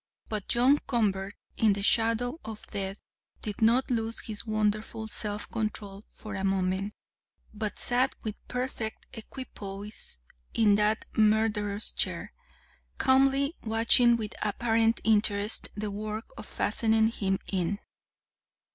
[0.29, 2.97] But John Convert, in the shadow of death,
[3.43, 6.95] did not lose his wonderful self control for a moment,
[7.53, 10.21] but sat with perfect equipoise
[10.55, 12.33] in that murderous chair,
[12.97, 17.77] calmly watching with apparent interest the work of fastening him in.